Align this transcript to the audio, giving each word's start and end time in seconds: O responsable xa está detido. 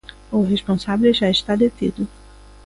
O 0.37 0.39
responsable 0.53 1.09
xa 1.17 1.27
está 1.37 1.53
detido. 1.65 2.01